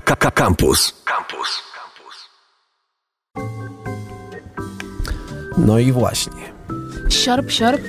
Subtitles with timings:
[0.00, 0.94] Campus.
[1.04, 1.62] Campus.
[5.58, 6.52] No i właśnie.
[7.08, 7.82] Siorb, siorb.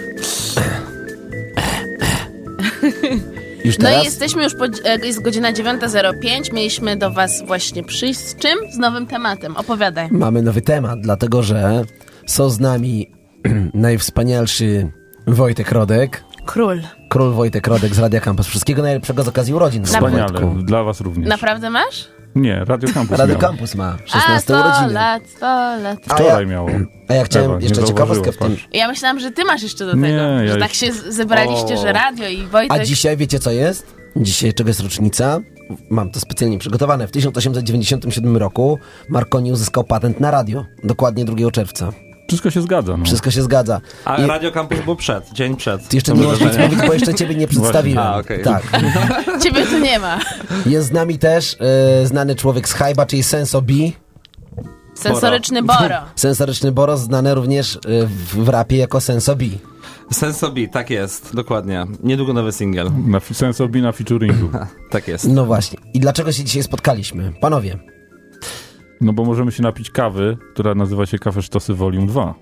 [3.65, 6.53] Już No teraz i jesteśmy już, po, e, jest godzina 9.05.
[6.53, 8.71] Mieliśmy do was właśnie przyjść z czym?
[8.71, 9.57] Z nowym tematem.
[9.57, 10.07] Opowiadaj.
[10.11, 11.83] mamy nowy temat, dlatego że
[12.27, 13.11] są z nami
[13.73, 14.91] najwspanialszy
[15.27, 16.81] Wojtek Rodek, Król.
[17.09, 18.47] Król Wojtek Rodek z Radia Campus.
[18.47, 19.85] Wszystkiego najlepszego z okazji urodzin.
[19.85, 20.63] Wspaniale, Wojtku.
[20.63, 21.29] dla was również.
[21.29, 22.07] Naprawdę masz?
[22.35, 23.41] Nie, Radio Campus Radio miał.
[23.41, 24.93] Campus ma A, 16 100 urodziny.
[24.93, 25.45] lat, 100
[25.83, 25.99] lat.
[26.09, 26.69] A Wczoraj ja- miało.
[27.07, 28.57] A ja chciałem Ewa, jeszcze ciekawostkę w tym.
[28.73, 30.05] Ja myślałam, że ty masz jeszcze do tego.
[30.07, 32.77] Nie, ja że już- tak się zebraliście, że radio i Wojtek.
[32.81, 33.95] A dzisiaj wiecie co jest?
[34.15, 35.39] Dzisiaj czego jest rocznica?
[35.89, 37.07] Mam to specjalnie przygotowane.
[37.07, 40.65] W 1897 roku Marconi uzyskał patent na radio.
[40.83, 41.91] Dokładnie 2 czerwca.
[42.29, 42.97] Wszystko się zgadza.
[42.97, 43.05] No.
[43.05, 43.81] Wszystko się zgadza.
[44.05, 45.87] A I Radio Campus był przed, dzień przed.
[45.87, 47.99] ty jeszcze nie możesz nic mówić, bo jeszcze ciebie nie przedstawiłem.
[48.07, 48.43] A, okej.
[48.43, 48.63] Tak.
[49.43, 50.19] Ciebie tu nie ma.
[50.65, 51.57] Jest z nami też
[52.01, 53.73] e, znany człowiek z Hyba, czyli Senso B.
[54.93, 55.95] Sensoryczny Boro.
[56.15, 59.45] Sensoryczny Boros, znany również e, w, w rapie jako Senso B.
[60.11, 61.85] Sensobi, tak jest, dokładnie.
[62.03, 62.91] Niedługo nowy singiel.
[63.07, 64.49] Na fi- Sensobi na featuringu.
[64.91, 65.27] Tak jest.
[65.27, 65.79] No właśnie.
[65.93, 67.33] I dlaczego się dzisiaj spotkaliśmy?
[67.41, 67.77] Panowie,
[69.01, 72.33] No bo możemy się napić kawy, która nazywa się Kafe Sztosy Volume 2.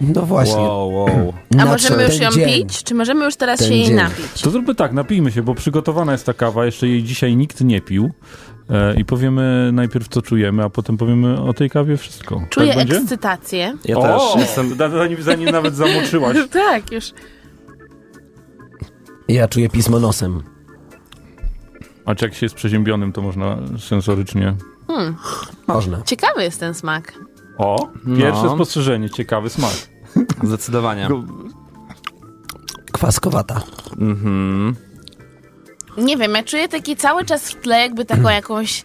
[0.00, 0.54] no właśnie.
[0.62, 1.32] Wow, wow.
[1.58, 2.48] A możemy już ją dzień?
[2.48, 2.82] pić?
[2.84, 3.96] Czy możemy już teraz Ten się jej dzień.
[3.96, 4.42] napić?
[4.42, 7.80] To zróbmy tak, napijmy się, bo przygotowana jest ta kawa, jeszcze jej dzisiaj nikt nie
[7.80, 8.10] pił.
[8.70, 12.42] E, I powiemy najpierw co czujemy, a potem powiemy o tej kawie wszystko.
[12.50, 13.76] Czuję tak ekscytację.
[13.84, 14.76] Ja o, też jestem...
[14.98, 16.36] zanim, zanim nawet zamoczyłaś.
[16.52, 17.12] tak, już.
[19.28, 20.42] Ja czuję pismo nosem.
[22.04, 24.54] A czy jak się jest przeziębionym, to można sensorycznie...
[25.66, 26.02] Można.
[26.02, 27.12] Ciekawy jest ten smak.
[27.58, 28.54] O, pierwsze No.
[28.54, 29.72] spostrzeżenie, ciekawy smak.
[30.48, 31.08] Zdecydowanie.
[32.92, 33.62] Kwaskowata.
[34.00, 34.76] Mhm.
[35.98, 38.84] Nie wiem, ja czuję taki cały czas w tle jakby taką jakąś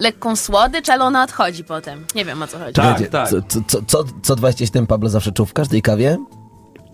[0.00, 2.04] lekką słodycz, ale ona odchodzi potem.
[2.14, 2.72] Nie wiem o co chodzi.
[2.72, 3.28] Tak, Wiecie, tak.
[3.28, 6.18] Co, co, co, co, co 27 Pablo zawsze czuł w każdej kawie?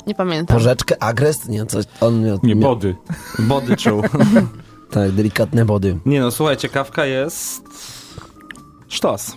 [0.06, 0.56] Nie pamiętam.
[0.56, 1.48] Porzeczkę, agrest?
[1.48, 2.96] Nie, coś, on miał, Nie, miał, body.
[3.38, 4.02] Body czuł.
[4.90, 5.98] Tak, delikatne body.
[6.06, 7.62] Nie no, słuchajcie, kawka jest...
[8.88, 9.36] Sztos.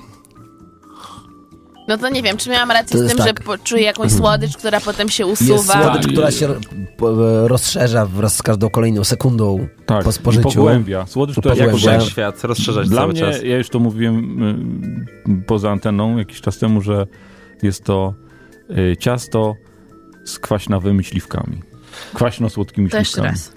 [1.88, 3.28] No to nie wiem, czy miałam rację To z jest tym, tak.
[3.40, 5.74] że po- czuję jakąś słodycz, która potem się Jest usuwa.
[5.84, 6.12] słodycz, Tak.
[6.12, 6.48] która się
[6.98, 10.44] po- rozszerza wraz z każdą kolejną sekundą Tak, po i spożyciu.
[10.44, 11.06] pogłębia.
[11.06, 11.86] Słodycz, która się Jak Pogłębia.
[11.92, 12.06] pogłębia.
[12.06, 13.44] wszechświat, rozszerzać Dla cały mnie, czas.
[13.44, 14.44] ja już to mówiłem
[15.42, 17.08] y, poza anteną jakiś czas temu, że
[17.64, 18.14] jest to
[18.78, 19.54] y, ciasto
[20.26, 21.62] z kwaśnawymi śliwkami.
[22.14, 23.28] Kwaśno-słodkimi śliwkami.
[23.28, 23.52] raz.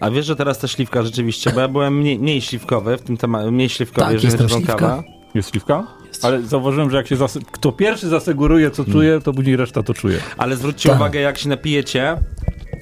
[0.00, 3.16] A wiesz, że teraz ta śliwka rzeczywiście, bo ja byłem mniej, mniej śliwkowy w tym
[3.16, 4.74] temacie, mniej śliwkowy, Tak, jeżeli chodzi o śliwka.
[4.74, 5.02] kawę.
[5.34, 5.86] Jest śliwka?
[6.22, 7.16] Ale zauważyłem, że jak się
[7.52, 10.18] kto pierwszy zaseguruje, co czuje, to później reszta to czuje.
[10.38, 10.98] Ale zwróćcie Tak.
[10.98, 12.16] uwagę, jak się napijecie,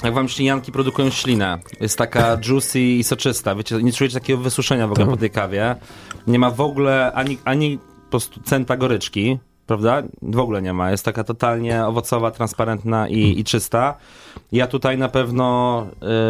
[0.05, 1.59] jak wam ślinianki produkują ślinę.
[1.81, 3.55] Jest taka juicy i soczysta.
[3.55, 5.15] Wiecie, nie czujecie takiego wysuszenia w ogóle Tak.
[5.15, 5.77] po tej kawie.
[6.27, 10.03] Nie ma w ogóle ani, ani po prostu centa goryczki, prawda?
[10.23, 10.91] W ogóle nie ma.
[10.91, 13.95] Jest taka totalnie owocowa, transparentna i, i czysta.
[14.53, 15.87] Ja tutaj na pewno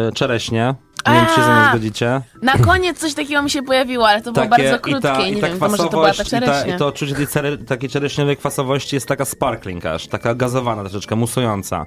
[0.09, 0.75] y, czereśnie.
[1.07, 2.21] Nie wiem, czy się ze mną zgodzicie.
[2.41, 5.59] Na koniec coś takiego mi się pojawiło, ale to było bardzo krótkie i, nie wiem,
[5.59, 6.75] to może to była ta i, ta, czereśnia.
[6.75, 11.85] i to odczucie tej takiej czereśniowej kwasowości jest taka sparkling aż, taka gazowana troszeczkę, musująca.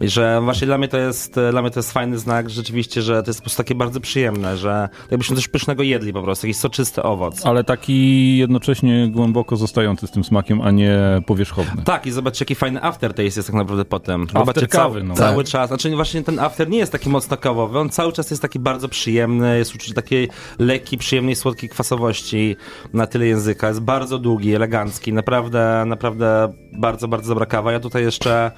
[0.00, 3.22] I że właśnie dla mnie to jest, dla mnie to jest fajny znak rzeczywiście, że
[3.22, 6.60] to jest po prostu takie bardzo przyjemne, że jakbyśmy coś pysznego jedli po prostu, jakiś
[6.60, 7.46] soczysty owoc.
[7.46, 11.82] Ale taki jednocześnie głęboko zostający z tym smakiem, a nie powierzchowny.
[11.84, 14.26] Tak, i zobaczcie, jaki fajny aftertaste jest tak naprawdę potem.
[14.32, 15.14] Zobaczcie, kawy, cały, no.
[15.14, 15.52] cały Tak.
[15.52, 15.68] czas.
[15.68, 18.88] Znaczy właśnie ten after nie jest taki mocno kawowy, on cały czas jest taki bardzo
[18.88, 20.28] przyjemny, jest uczucie takiej
[20.58, 22.56] lekkiej, przyjemnej, słodkiej kwasowości
[22.92, 23.68] na tyle języka.
[23.68, 27.72] Jest bardzo długi, elegancki, naprawdę, naprawdę bardzo, bardzo dobra kawa.
[27.72, 28.50] Ja tutaj jeszcze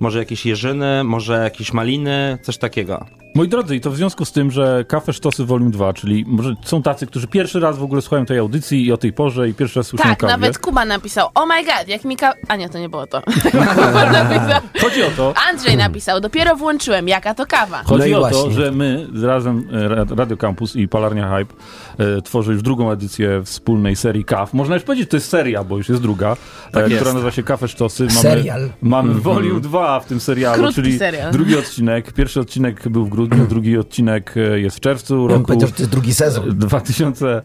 [0.00, 3.06] może jakieś jeżyny, może jakieś maliny, coś takiego.
[3.36, 6.54] Moi drodzy, i to w związku z tym, że Kafe Sztosy Volume 2, czyli może
[6.64, 9.54] są tacy, którzy pierwszy raz w ogóle słuchają tej audycji i o tej porze i
[9.54, 10.32] pierwszy raz słyszą Tak, kawie.
[10.32, 12.32] nawet Kuba napisał, oh my god, jak mi ka...
[12.48, 13.22] A nie, to nie było to.
[13.74, 14.60] Kuba napisał.
[14.80, 17.82] Chodzi o to, Andrzej napisał, dopiero włączyłem, jaka to kawa.
[17.82, 21.54] Chodzi No o to, że my z razem e, Ra- Radio Campus i Palarnia Hype
[21.98, 24.54] e, tworzy już drugą edycję wspólnej serii KAF.
[24.54, 26.96] Można już powiedzieć, że to jest seria, bo już jest druga, e, Tak jest.
[26.96, 28.02] która nazywa się Kafe Sztosy.
[28.06, 28.68] Mamy, Serial.
[28.82, 31.32] Mamy volume 2 w tym serialu, Krótki czyli serial.
[31.32, 32.12] drugi odcinek.
[32.12, 35.68] Pierwszy odcinek był w grudniu, drugi odcinek e, jest w czerwcu Ja bym roku powiedział,
[35.68, 36.58] że to jest drugi sezon.
[36.58, 37.42] 2000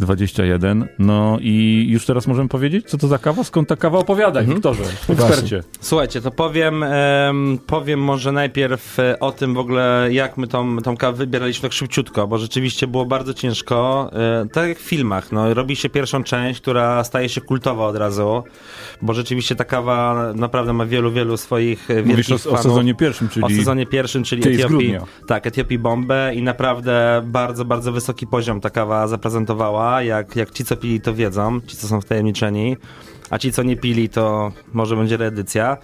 [0.00, 0.88] 21.
[0.98, 3.44] No i już teraz możemy powiedzieć, co to za kawa?
[3.44, 3.98] Skąd ta kawa?
[3.98, 4.54] Opowiadaj, Mhm.
[4.56, 5.62] Wiktorze, ekspercie.
[5.80, 10.76] Słuchajcie, to powiem, em, powiem może najpierw e, o tym w ogóle, jak my tą,
[10.78, 14.10] tą kawę wybieraliśmy tak szybciutko, bo rzeczywiście było bardzo ciężko.
[14.12, 17.96] E, tak jak w filmach, no, robi się pierwszą część, która staje się kultowa od
[17.96, 18.42] razu,
[19.02, 22.62] bo rzeczywiście ta kawa naprawdę ma wielu, wielu swoich e, Mówisz wielkich o, o fanów.
[22.62, 24.94] sezonie pierwszym, czyli O sezonie pierwszym, czyli Etiopii.
[25.26, 29.85] Tak, Etiopii bombę i naprawdę bardzo, bardzo wysoki poziom ta kawa zaprezentowała.
[30.00, 32.76] Jak, jak ci, co pili, to wiedzą, ci, co są wtajemniczeni,
[33.30, 35.76] a ci, co nie pili, to może będzie reedycja.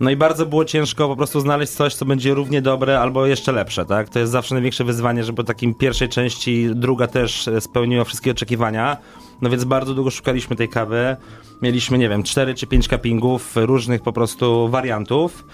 [0.00, 3.52] No i bardzo było ciężko po prostu znaleźć coś, co będzie równie dobre albo jeszcze
[3.52, 4.08] lepsze, tak?
[4.08, 8.96] To jest zawsze największe wyzwanie, żeby po takim pierwszej części druga też spełniła wszystkie oczekiwania.
[9.42, 11.16] No więc bardzo długo szukaliśmy tej kawy.
[11.62, 15.44] Mieliśmy, nie wiem, 4 czy 5 cuppingów, różnych po prostu wariantów.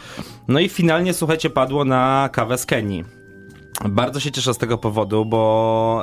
[0.48, 3.15] No i finalnie, słuchajcie, padło na kawę z Kenii.
[3.84, 6.02] Bardzo się cieszę z tego powodu, bo,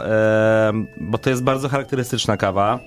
[0.98, 2.80] bo to jest bardzo charakterystyczna kawa.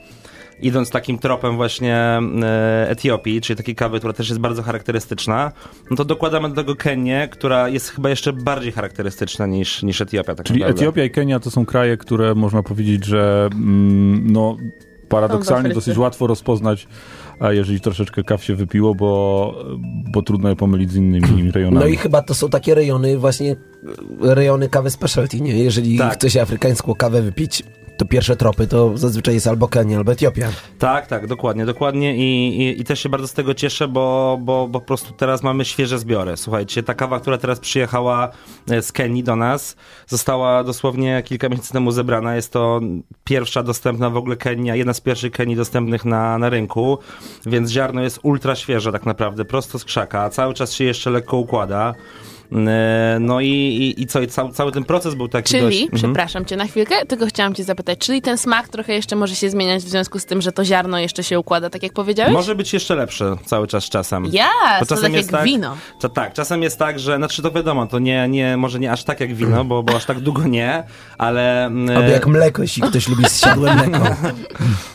[0.62, 1.96] Idąc takim tropem właśnie
[2.42, 5.52] e, Etiopii, czyli takiej kawy, która też jest bardzo charakterystyczna,
[5.90, 10.34] no to dokładamy do tego Kenię, która jest chyba jeszcze bardziej charakterystyczna niż, niż Etiopia.
[10.34, 10.80] Tak Czyli naprawdę.
[10.80, 14.56] Etiopia i Kenia to są kraje, które można powiedzieć, że mm, no,
[15.08, 16.88] paradoksalnie dosyć łatwo rozpoznać,
[17.40, 19.54] a jeżeli troszeczkę kaw się wypiło, bo,
[20.12, 21.84] bo trudno je pomylić z innymi rejonami.
[21.84, 23.56] No i chyba to są takie rejony, właśnie
[24.20, 25.58] rejony kawy specialty, nie?
[25.58, 26.14] Jeżeli Tak.
[26.14, 27.62] chce się afrykańską kawę wypić,
[27.96, 30.48] to pierwsze tropy to zazwyczaj jest albo Kenia, albo Etiopia.
[30.78, 34.68] Tak, tak, dokładnie, dokładnie i, i, i też się bardzo z tego cieszę, bo, bo,
[34.68, 36.36] bo po prostu teraz mamy świeże zbiory.
[36.36, 38.30] Słuchajcie, ta kawa, która teraz przyjechała
[38.70, 39.76] e, z Kenii do nas,
[40.06, 42.36] została dosłownie kilka miesięcy temu zebrana.
[42.36, 42.80] Jest to
[43.24, 46.98] pierwsza dostępna w ogóle Kenia, jedna z pierwszych Kenii dostępnych na, na rynku,
[47.46, 51.36] więc ziarno jest ultra świeże tak naprawdę, prosto z krzaka, cały czas się jeszcze lekko
[51.36, 51.94] układa.
[52.52, 55.82] E, No i, i, i co, i cały, cały ten proces był taki Czyli, dość...
[55.82, 56.02] Mhm.
[56.02, 59.50] przepraszam cię na chwilkę, tylko chciałam cię zapytać, czyli ten smak trochę jeszcze może się
[59.50, 62.32] zmieniać w związku z tym, że to ziarno jeszcze się układa, tak jak powiedziałeś?
[62.32, 64.26] Może być jeszcze lepsze cały czas z czasem.
[64.32, 64.48] Ja,
[64.80, 65.76] Bo to tak jest jak tak- wino.
[66.00, 69.04] To tak, czasem jest tak, że, znaczy to wiadomo, to nie, nie, może nie aż
[69.04, 70.84] tak jak wino, bo, bo aż tak długo nie,
[71.18, 71.66] ale...
[71.66, 74.06] mm, Albo jak mleko, jeśli ktoś lubi zsiadłe mleko.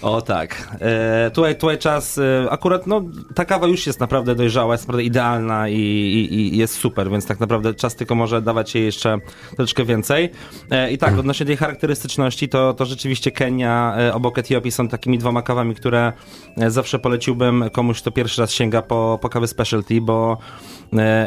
[0.02, 0.78] O tak.
[0.80, 3.02] E, tutaj, tutaj czas, e, akurat no,
[3.36, 7.26] ta kawa już jest naprawdę dojrzała, jest naprawdę idealna i, i, i jest super, więc
[7.26, 9.20] tak naprawdę czas tylko może dawać jej jeszcze
[9.56, 10.30] troszeczkę więcej.
[10.72, 15.18] E, I tak, odnośnie tej charakterystyczności, to, to rzeczywiście Kenia e, obok Etiopii są takimi
[15.18, 16.14] dwoma kawami, które
[16.58, 20.38] e, zawsze poleciłbym komuś, kto pierwszy raz sięga po, po kawę specialty, bo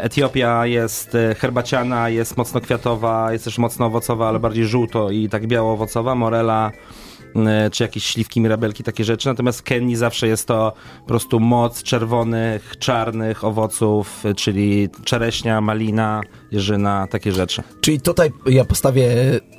[0.02, 5.46] Etiopia jest herbaciana, jest mocno kwiatowa, jest też mocno owocowa, ale bardziej żółto i tak
[5.46, 6.14] biało-owocowa.
[6.14, 6.72] Morela
[7.72, 9.28] czy jakieś śliwki, mirabelki, takie rzeczy.
[9.28, 15.60] Natomiast w Kenii zawsze jest to po prostu moc czerwonych, czarnych owoców, e, czyli czereśnia,
[15.60, 16.20] malina,
[16.52, 17.62] jeżyna, takie rzeczy.
[17.80, 19.08] Czyli tutaj ja postawię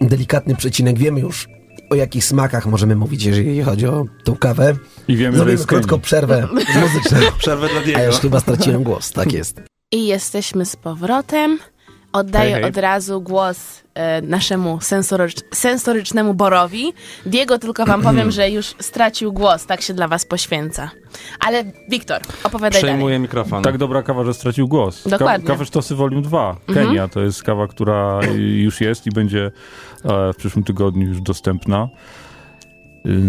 [0.01, 0.98] delikatny przecinek.
[0.98, 1.48] Wiemy już,
[1.89, 4.75] o jakich smakach możemy mówić, jeżeli chodzi o tą kawę.
[5.07, 6.48] I wiemy, że Zrobimy jest z krótką przerwę
[6.81, 7.18] muzyczną.
[7.38, 8.04] Przerwę dla A Diego.
[8.04, 9.62] już chyba straciłem głos, tak jest.
[9.92, 11.60] I jesteśmy z powrotem.
[12.15, 12.71] Oddaję Hej, hej.
[12.71, 16.94] od razu głos e, naszemu sensorycz, sensorycznemu Borowi.
[17.25, 20.89] Diego, tylko wam powiem, że już stracił głos, tak się dla was poświęca.
[21.39, 23.19] Ale Wiktor, opowiadaj Przejmuję dalej.
[23.19, 23.63] mikrofon.
[23.63, 25.07] Tak dobra kawa, że stracił głos.
[25.07, 25.47] Dokładnie.
[25.47, 26.56] Ka- kawy Sztosy Volume 2.
[26.67, 26.88] Mhm.
[26.88, 29.51] Kenia to jest kawa, która już jest i będzie
[30.06, 31.88] e, w przyszłym tygodniu już dostępna.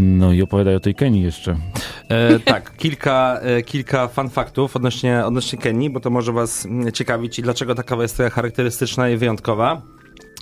[0.00, 1.56] No i opowiadaj o tej Kenii jeszcze.
[2.08, 7.38] E, tak, kilka, e, kilka fun faktów odnośnie, odnośnie Kenii, bo to może was ciekawić
[7.38, 9.82] i dlaczego ta kawa jest taka charakterystyczna i wyjątkowa.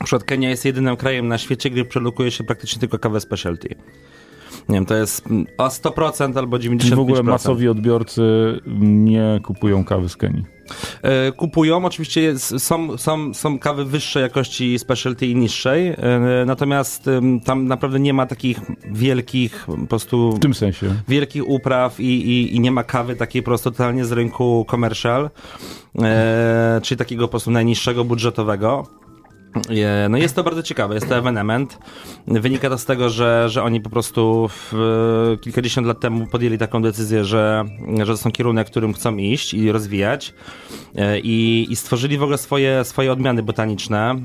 [0.01, 3.69] Na przykład Kenia jest jedynym krajem na świecie, gdzie produkuje się praktycznie tylko kawę specialty.
[4.69, 6.81] Nie wiem, to jest mm, o 100% albo 95%.
[6.81, 8.23] Czyli w ogóle masowi odbiorcy
[8.81, 10.54] nie kupują kawy z Kenii.
[11.03, 11.85] E, kupują.
[11.85, 15.97] Oczywiście są, są, są kawy wyższej jakości specialty i niższej, e,
[16.47, 17.11] natomiast
[17.45, 18.59] tam naprawdę nie ma takich
[18.93, 20.95] wielkich po prostu W tym sensie.
[21.09, 25.31] wielkich upraw i, i, i nie ma kawy takiej po prostu totalnie z rynku commercial,
[26.03, 28.87] e, czyli takiego po prostu najniższego budżetowego.
[30.11, 31.79] No jest to bardzo ciekawe, jest to ewenement.
[32.27, 34.73] Wynika to z tego, że, że oni po prostu w,
[35.41, 37.65] kilkadziesiąt lat temu podjęli taką decyzję, że,
[37.99, 40.35] że to są kierunek, którym chcą iść i rozwijać
[40.97, 44.17] E, i, i stworzyli w ogóle swoje, swoje odmiany botaniczne e,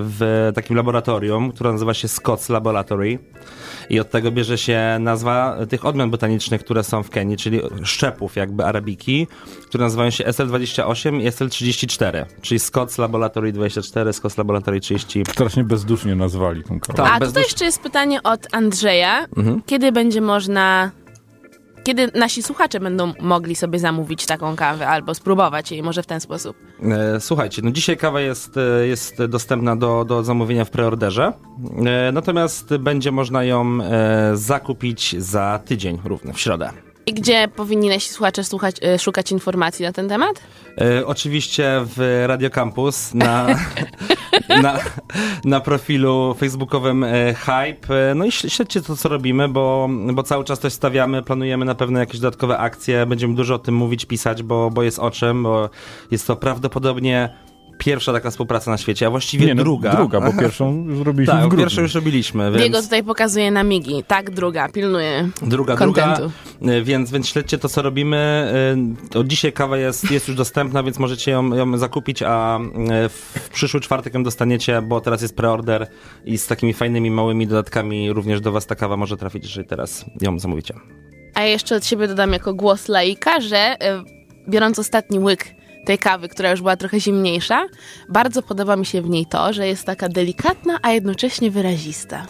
[0.00, 3.18] w takim laboratorium, które nazywa się Scott's Laboratory.
[3.90, 8.36] I od tego bierze się nazwa tych odmian botanicznych, które są w Kenii, czyli szczepów
[8.36, 9.26] jakby arabiki,
[9.62, 15.22] które nazywają się SL28 i SL34, czyli Scott's Laboratory 24, Scott's Laboratory 30.
[15.30, 16.96] Strasznie bezdusznie nazwali tą kawę.
[16.96, 19.26] Tak, A bez tutaj jeszcze jest pytanie od Andrzeja.
[19.36, 19.62] Mhm.
[19.66, 20.90] Kiedy będzie można
[21.86, 26.20] kiedy nasi słuchacze będą mogli sobie zamówić taką kawę albo spróbować jej może w ten
[26.20, 26.56] sposób?
[26.82, 31.32] E, Słuchajcie, no dzisiaj kawa jest, e, jest dostępna do, do zamówienia w preorderze,
[31.86, 33.78] e, natomiast będzie można ją
[34.34, 36.85] zakupić za tydzień równy, w środę.
[37.08, 40.42] I gdzie powinni nasi słuchacze słuchać, e, szukać informacji na ten temat?
[40.80, 43.46] E, oczywiście w Radio Campus na,
[44.62, 44.78] na,
[45.44, 48.10] na profilu facebookowym e, Hype.
[48.10, 51.64] E, No i śl- śledźcie to, co robimy, bo, bo cały czas coś stawiamy, planujemy
[51.64, 55.10] na pewno jakieś dodatkowe akcje, będziemy dużo o tym mówić, pisać, bo, bo jest o
[55.10, 55.70] czym, bo
[56.10, 57.28] jest to prawdopodobnie
[57.78, 59.96] pierwsza taka współpraca na świecie, a właściwie Nie, no, druga.
[59.96, 61.64] Druga, bo pierwszą już robiliśmy Tak, w bo grudniu.
[61.66, 62.56] pierwszą już robiliśmy, więc...
[62.62, 64.04] Diego tutaj pokazuje na migi.
[64.06, 65.28] Tak, druga, pilnuje.
[65.42, 66.30] Druga, kontentu.
[66.60, 68.52] druga, y, więc, więc śledźcie to, co robimy.
[69.14, 73.08] Y, Od dzisiaj kawa jest, jest już dostępna, więc możecie ją, ją zakupić, a y,
[73.08, 75.86] w przyszły czwartek ją dostaniecie, bo teraz jest preorder
[76.24, 80.04] i z takimi fajnymi, małymi dodatkami również do was ta kawa może trafić, jeżeli teraz
[80.20, 80.74] ją zamówicie.
[81.34, 83.76] A ja jeszcze od siebie dodam jako głos laika, że
[84.48, 85.44] biorąc ostatni łyk
[85.86, 87.66] tej kawy, która już była trochę zimniejsza,
[88.08, 92.26] bardzo podoba mi się w niej to, że jest taka delikatna, a jednocześnie wyrazista.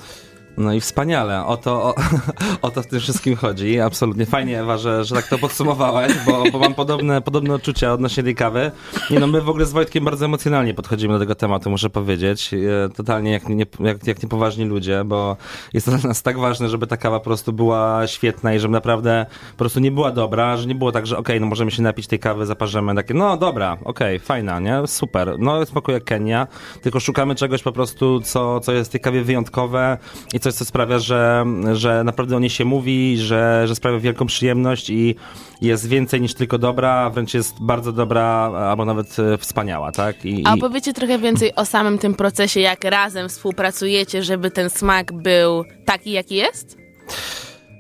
[0.57, 1.95] No i wspaniale, o to, o,
[2.63, 3.81] o to w tym wszystkim chodzi.
[3.81, 8.23] Absolutnie fajnie, Ewa, że, że tak to podsumowałaś, bo, bo mam podobne, podobne odczucia odnośnie
[8.23, 8.71] tej kawy.
[9.11, 12.55] Nie no, my w ogóle z Wojtkiem bardzo emocjonalnie podchodzimy do tego tematu, muszę powiedzieć.
[12.55, 15.37] E, Totalnie jak, nie, jak, jak niepoważni ludzie, bo
[15.73, 18.73] jest to dla nas tak ważne, żeby ta kawa po prostu była świetna i żeby
[18.73, 21.83] naprawdę po prostu nie była dobra, że nie było tak, że okej, no możemy się
[21.83, 24.87] napić tej kawy, zaparzymy, takie, no dobra, okej, fajna, nie?
[24.87, 25.37] Super.
[25.39, 26.47] No smakuje Kenia,
[26.83, 29.99] tylko szukamy czegoś po prostu, co, co jest w tej kawie wyjątkowe
[30.35, 34.27] i coś, co sprawia, że, że naprawdę o niej się mówi, że, że sprawia wielką
[34.27, 35.15] przyjemność i
[35.61, 38.25] jest więcej niż tylko dobra, wręcz jest bardzo dobra,
[38.71, 40.25] albo nawet e, wspaniała, tak?
[40.25, 45.13] I, A opowiecie trochę więcej o samym tym procesie, jak razem współpracujecie, żeby ten smak
[45.13, 46.77] był taki, jaki jest?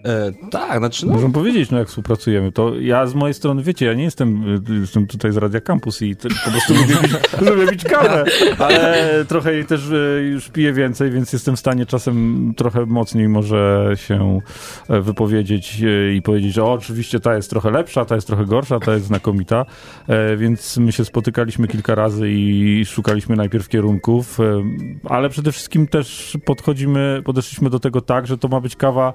[0.06, 2.52] E, tak, znaczy no, Możemy powiedzieć, no jak współpracujemy.
[2.52, 6.02] To ja z mojej strony, wiecie, ja nie jestem, y, jestem tutaj z Radia Campus
[6.02, 7.12] i te, po prostu lubię pić,
[7.50, 8.24] lubię pić kawę,
[8.58, 13.28] ale trochę jej też y, już piję więcej, więc jestem w stanie czasem trochę mocniej
[13.28, 14.40] może się
[14.88, 15.82] e, wypowiedzieć
[16.14, 19.06] i powiedzieć, że o, oczywiście ta jest trochę lepsza, ta jest trochę gorsza, ta jest
[19.06, 19.66] znakomita,
[20.08, 24.62] E, więc my się spotykaliśmy kilka razy i szukaliśmy najpierw kierunków, e,
[25.04, 29.14] ale przede wszystkim też podchodzimy, podeszliśmy do tego tak, że to ma być kawa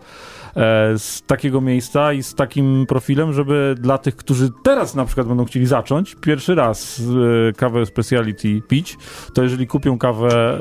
[0.55, 5.27] e, z takiego miejsca i z takim profilem, żeby dla tych, którzy teraz na przykład
[5.27, 7.01] będą chcieli zacząć pierwszy raz
[7.49, 8.97] e, kawę speciality pić,
[9.33, 10.59] to jeżeli kupią kawę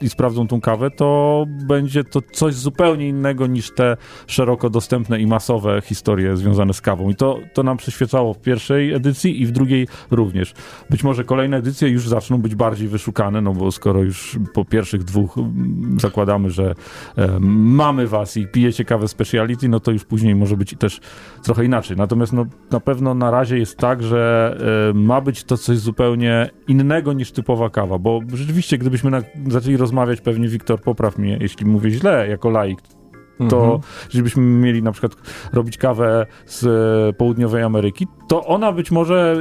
[0.00, 5.20] e, i sprawdzą tą kawę, to będzie to coś zupełnie innego niż te szeroko dostępne
[5.20, 7.10] i masowe historie związane z kawą.
[7.10, 10.54] I to, to nam przyświecało w pierwszej edycji i w drugiej również.
[10.90, 15.04] Być może kolejne edycje już zaczną być bardziej wyszukane, no bo skoro już po pierwszych
[15.04, 16.74] dwóch mm, zakładamy, że
[17.16, 19.27] e, mamy was i pijecie kawę speciality,
[19.68, 21.00] no to już później może być też
[21.42, 21.96] trochę inaczej.
[21.96, 24.56] Natomiast no, na pewno na razie jest tak, że
[24.90, 29.76] e, ma być to coś zupełnie innego niż typowa kawa, bo rzeczywiście gdybyśmy na, zaczęli
[29.76, 32.78] rozmawiać, pewnie Wiktor popraw mnie, jeśli mówię źle jako laik,
[33.50, 33.80] to Mhm.
[34.04, 35.12] jeżeli byśmy mieli na przykład
[35.52, 39.36] robić kawę z e, południowej Ameryki, to ona być może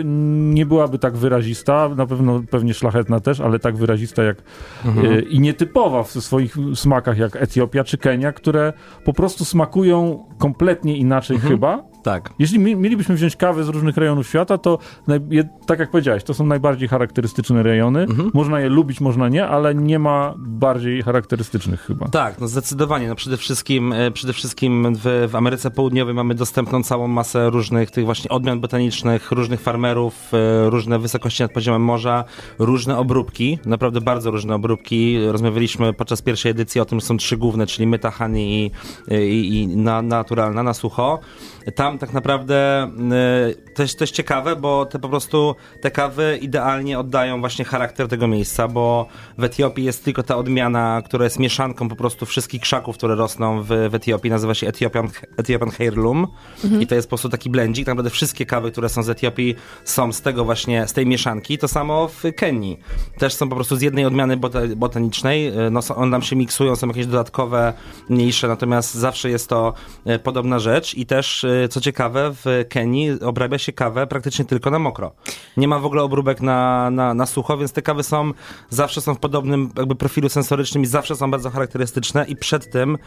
[0.54, 4.38] nie byłaby tak wyrazista, na pewno pewnie szlachetna też, ale tak wyrazista jak
[4.86, 8.74] e, i nietypowa w swoich smakach jak Etiopia czy Kenia, które
[9.06, 11.84] po prostu smakują kompletnie inaczej chyba.
[12.04, 12.34] Tak.
[12.40, 14.78] Jeśli mi, mielibyśmy wziąć kawę z różnych rejonów świata, to
[15.08, 18.06] naj, je, tak jak powiedziałeś, to są najbardziej charakterystyczne rejony.
[18.34, 22.08] Można je lubić, można nie, ale nie ma bardziej charakterystycznych chyba.
[22.10, 23.08] Tak, no zdecydowanie.
[23.08, 27.92] No przede wszystkim, e, przede wszystkim w, w Ameryce Południowej mamy dostępną całą masę różnych
[27.92, 32.24] tych właśnie odmian botanicznych, różnych farmerów, e, różne wysokości nad poziomem morza,
[32.60, 35.20] różne obróbki, naprawdę bardzo różne obróbki.
[35.28, 38.72] Rozmawialiśmy podczas pierwszej edycji o tym, że są trzy główne, czyli myta, honey i,
[39.12, 41.20] i, i na, naturalna, na sucho.
[41.76, 42.88] Tam tak naprawdę
[43.76, 48.08] to jest, to jest ciekawe, bo te po prostu te kawy idealnie oddają właśnie charakter
[48.08, 49.08] tego miejsca, bo
[49.38, 53.64] w Etiopii jest tylko ta odmiana, która jest mieszanką po prostu wszystkich krzaków, które rosną
[53.64, 55.08] w, w Etiopii, nazywa się Ethiopian,
[55.38, 56.28] Ethiopian Heirloom.
[56.80, 59.56] I to jest po prostu taki blendzik, tak naprawdę wszystkie kawy, które są z Etiopii
[59.84, 62.80] są z tego właśnie, z tej mieszanki, to samo w Kenii.
[63.18, 66.36] Też są po prostu z jednej odmiany bota- botanicznej, e, no, są- one nam się
[66.36, 67.74] miksują, są jakieś dodatkowe,
[68.10, 69.74] mniejsze, natomiast zawsze jest to
[70.06, 70.96] e, podobna rzecz.
[70.96, 75.12] I też, e, co ciekawe, w Kenii obrabia się kawę praktycznie tylko na mokro.
[75.58, 78.32] Nie ma w ogóle obróbek na, na, na sucho, więc te kawy są,
[78.70, 82.98] zawsze są w podobnym jakby profilu sensorycznym i zawsze są bardzo charakterystyczne i przed tym,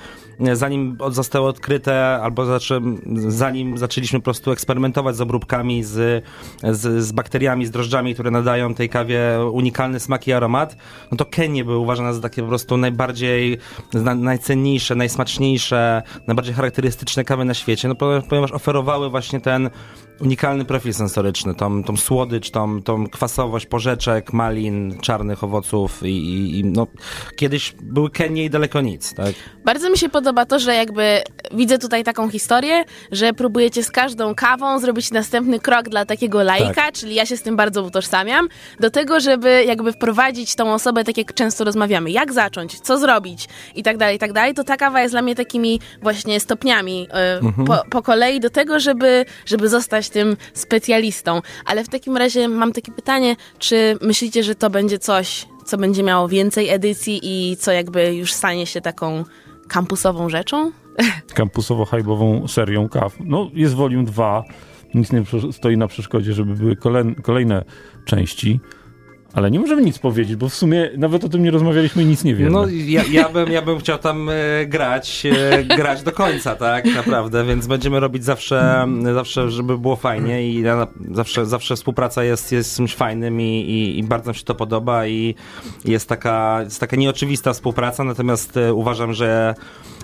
[0.40, 2.80] e, zanim zostały odkryte, albo zaczę,
[3.28, 6.25] zanim zaczęliśmy po prostu eksperymentować z obróbkami, z,
[6.62, 9.21] z, z bakteriami, z drożdżami, które nadają tej kawie
[9.52, 10.76] unikalny smak i aromat,
[11.11, 13.59] no to Kenie były uważane za takie po prostu najbardziej,
[13.95, 17.95] na, najcenniejsze, najsmaczniejsze, najbardziej charakterystyczne kawy na świecie, no
[18.40, 19.70] ponieważ oferowały właśnie ten
[20.21, 26.59] unikalny profil sensoryczny, tą, tą słodycz, tą, tą kwasowość porzeczek, malin, czarnych owoców i, i,
[26.59, 26.87] i no,
[27.37, 29.35] kiedyś były Kenie i daleko nic, tak?
[29.65, 31.23] Bardzo mi się podoba to, że jakby
[31.53, 36.75] widzę tutaj taką historię, że próbujecie z każdą kawą zrobić następny krok dla takiego laika,
[36.75, 36.95] Tak.
[36.95, 38.49] czyli ja się z tym bardzo utożsamiam,
[38.81, 43.49] do tego, żeby jakby wprowadzić tą osobę, tak jak często rozmawiamy, jak zacząć, co zrobić
[43.75, 47.09] i tak dalej, i tak dalej, to ta kawa jest dla mnie takimi właśnie stopniami
[47.61, 51.40] y, po, po kolei do tego, żeby, żeby zostać tym specjalistą.
[51.64, 56.02] Ale w takim razie mam takie pytanie, czy myślicie, że to będzie coś, co będzie
[56.02, 59.25] miało więcej edycji i co jakby już stanie się taką
[59.69, 60.73] kampusową rzeczą?
[61.38, 63.17] kampusowo-hajbową serią kaw.
[63.21, 64.45] No, jest volume 2,
[64.95, 67.64] nic nie stoi na przeszkodzie, żeby były kolej, kolejne
[68.05, 68.61] części,
[69.33, 72.25] ale nie możemy nic powiedzieć, bo w sumie nawet o tym nie rozmawialiśmy i nic
[72.25, 72.51] nie wiemy.
[72.51, 76.85] No ja, ja, bym, ja bym chciał tam e, grać, e, grać do końca, tak?
[76.95, 82.53] Naprawdę, więc będziemy robić zawsze, zawsze żeby było fajnie i ja, zawsze, zawsze współpraca jest,
[82.53, 85.35] jest czymś fajnym i, i, i bardzo mi się to podoba i
[85.85, 89.55] jest taka, jest taka nieoczywista współpraca, natomiast e, uważam, że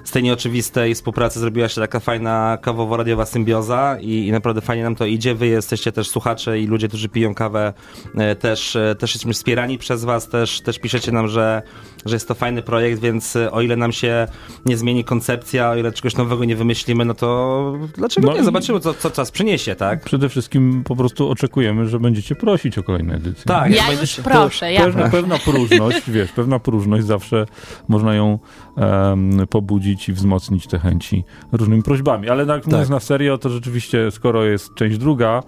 [0.06, 4.94] z tej nieoczywistej współpracy zrobiła się taka fajna kawowo-radiowa symbioza i, i naprawdę fajnie nam
[4.96, 5.34] to idzie.
[5.34, 7.72] Wy jesteście też słuchacze i ludzie, którzy piją kawę
[8.14, 11.62] e, też, e, też jesteśmy wspierani przez was, też, też piszecie nam, że,
[12.04, 14.26] że jest to fajny projekt, więc e, o ile nam się
[14.66, 18.44] nie zmieni koncepcja, o ile czegoś nowego nie wymyślimy, no to dlaczego No nie?
[18.44, 20.04] Zobaczymy, co, co czas przyniesie, tak?
[20.04, 23.44] Przede wszystkim po prostu oczekujemy, że będziecie prosić o kolejne edycje.
[23.44, 27.46] Tak, Ja już będziecie- proszę, ja Pewna, pewna próżność, wiesz, pewna próżność zawsze
[27.88, 28.38] można ją
[28.76, 32.28] em, pobudzić i wzmocnić te chęci różnymi prośbami.
[32.28, 35.42] Ale tak mówiąc na serio, to rzeczywiście, skoro jest część druga,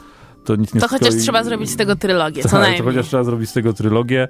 [0.45, 2.79] to nic nie To chociaż stoi- trzeba zrobić z tego trylogię, co tak, najmniej.
[2.79, 4.29] to chociaż trzeba zrobić z tego trylogię.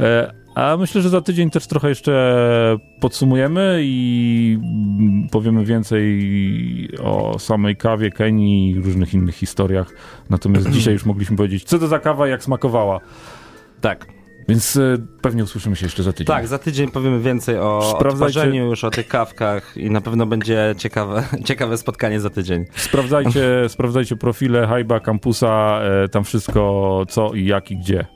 [0.00, 2.36] E, a myślę, że za tydzień też trochę jeszcze
[3.00, 4.58] podsumujemy i
[5.30, 9.92] powiemy więcej o samej kawie Kenii i różnych innych historiach.
[10.30, 13.00] Natomiast dzisiaj już mogliśmy powiedzieć, co to za kawa i jak smakowała.
[13.80, 14.15] Tak.
[14.48, 16.26] Więc e, pewnie usłyszymy się jeszcze za tydzień.
[16.26, 20.74] Tak, za tydzień powiemy więcej o odtwarzaniu, już o tych kawkach i na pewno będzie
[20.78, 22.64] ciekawe, ciekawe spotkanie za tydzień.
[22.76, 28.06] Sprawdzajcie, sprawdzajcie profile Hajba, Campusa, e, tam wszystko co i jak i gdzie.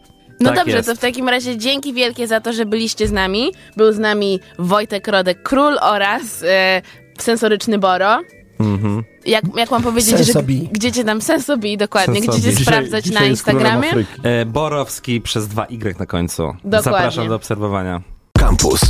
[0.40, 0.88] No Tak dobrze, jest.
[0.88, 3.52] to w takim razie dzięki wielkie za to, że byliście z nami.
[3.76, 6.82] Był z nami Wojtek Rodek Król oraz e,
[7.18, 8.18] sensoryczny Boro.
[8.60, 9.04] Mhm.
[9.26, 10.60] Jak, jak mam powiedzieć, Sensobi.
[10.62, 12.38] że gdzie cię tam Sensobi, dokładnie, Sensobi.
[12.38, 14.06] gdzie cię Dzisiaj- sprawdzać dzisiaj na jest królem Instagramie?
[14.22, 16.42] E, Borowski przez 2Y na końcu.
[16.42, 16.82] Dokładnie.
[16.82, 18.00] Zapraszam do obserwowania.
[18.38, 18.80] Campus.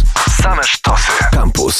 [0.42, 1.12] Same sztosy.
[1.32, 1.78] Campus.